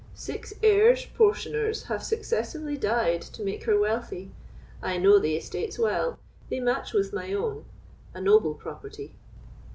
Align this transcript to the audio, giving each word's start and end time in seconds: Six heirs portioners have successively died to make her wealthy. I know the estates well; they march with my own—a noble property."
Six 0.15 0.51
heirs 0.63 1.05
portioners 1.05 1.83
have 1.83 2.01
successively 2.03 2.75
died 2.75 3.21
to 3.21 3.43
make 3.43 3.65
her 3.65 3.77
wealthy. 3.79 4.31
I 4.81 4.97
know 4.97 5.19
the 5.19 5.35
estates 5.35 5.77
well; 5.77 6.17
they 6.49 6.59
march 6.59 6.91
with 6.91 7.13
my 7.13 7.31
own—a 7.33 8.19
noble 8.19 8.55
property." 8.55 9.13